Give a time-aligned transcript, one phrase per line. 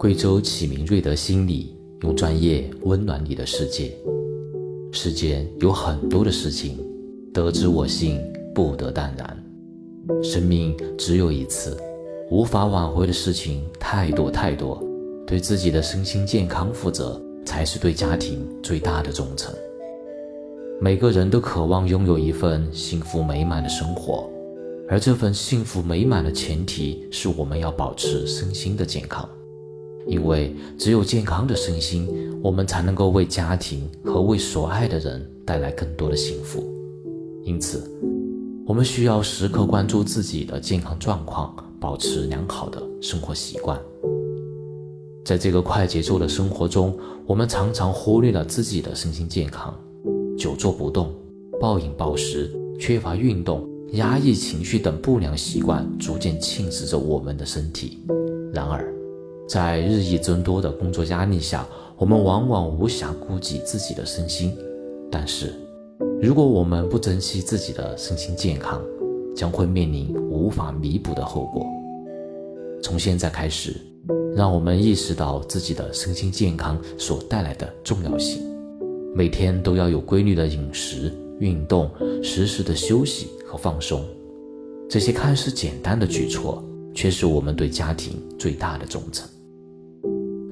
[0.00, 3.94] 贵州启明瑞德心理用专业温暖你的世界。
[4.92, 6.78] 世间有很多的事情，
[7.34, 8.18] 得之我幸，
[8.54, 9.44] 不得淡然。
[10.22, 11.76] 生命只有一次，
[12.30, 14.82] 无法挽回的事情太多太多。
[15.26, 19.54] 对自己的身心健康负责，才是对家庭最大的忠诚。
[20.80, 24.30] 每个人都渴望拥有一份幸福美满的生活，
[24.88, 29.28] 而这份幸福美满的前提是我们要保持身心的健康。
[30.06, 32.08] 因为只有健康的身心，
[32.42, 36.62] 我们才能够为家庭和为所爱的人带来更多的幸福。
[37.44, 37.82] 因此，
[38.66, 43.80] 我们需要时刻关注自己的健康状况，保持良好的生活习惯。
[45.24, 46.96] 在这个快节奏的生活中，
[47.26, 49.78] 我们常常忽略了自己的身心健康，
[50.36, 51.14] 久坐不动、
[51.60, 57.98] 暴饮暴食、缺乏运动、压抑情绪等不良习惯，逐渐侵蚀着我们的身体。
[58.52, 58.92] 然而，
[59.50, 64.56] 在日益增多的工作压力下，我们往往无暇顾及自己的身心。
[65.10, 65.52] 但是，
[66.22, 68.80] 如果我们不珍惜自己的身心健康，
[69.34, 71.66] 将会面临无法弥补的后果。
[72.80, 73.74] 从现在开始，
[74.36, 78.40] 让我们意识到自己的身心健康所带来的重要性。
[79.16, 81.90] 每天都要有规律的饮食、运动，
[82.22, 84.04] 适时的休息和放松。
[84.88, 86.62] 这些看似简单的举措，
[86.94, 89.28] 却是我们对家庭最大的忠诚。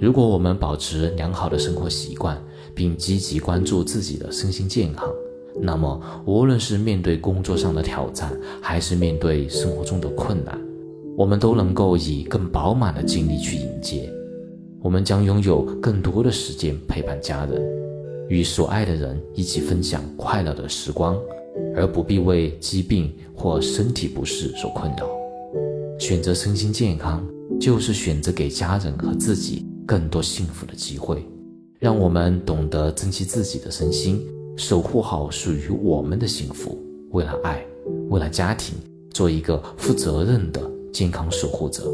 [0.01, 2.41] 如果我们保持良好的生活习惯，
[2.73, 5.13] 并积极关注自己的身心健康，
[5.61, 10.57] 那么无论是面对工作上的挑战，还是面对生活中的困难，
[11.17, 14.09] 我们都能够以更饱满的精力去迎接。
[14.81, 17.61] 我们将拥有更多的时间陪伴家人，
[18.29, 21.19] 与所爱的人一起分享快乐的时光，
[21.75, 25.09] 而不必为疾病或身体不适所困扰。
[25.99, 27.27] 选择身心健康，
[27.61, 29.67] 就是选择给家人和自己。
[29.89, 31.27] 更多幸福的机会，
[31.79, 34.23] 让我们懂得珍惜自己的身心，
[34.55, 36.79] 守护好属于我们的幸福。
[37.13, 37.65] 为了爱，
[38.11, 38.77] 为了家庭，
[39.13, 40.61] 做一个负责任的
[40.93, 41.91] 健康守护者。